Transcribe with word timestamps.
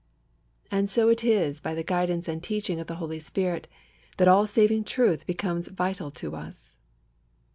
And 0.71 0.89
so 0.89 1.09
it 1.09 1.23
is 1.23 1.61
by 1.61 1.75
the 1.75 1.83
guidance 1.83 2.27
and 2.27 2.41
teaching 2.41 2.79
of 2.79 2.87
the 2.87 2.95
Holy 2.95 3.19
Spirit 3.19 3.67
that 4.17 4.27
all 4.27 4.47
saving 4.47 4.83
truth 4.83 5.27
becomes 5.27 5.67
vital 5.67 6.09
to 6.25 6.35
us. 6.35 6.75